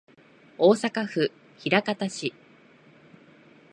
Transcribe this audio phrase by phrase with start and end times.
[0.57, 1.31] 大阪府
[1.63, 2.33] 枚方市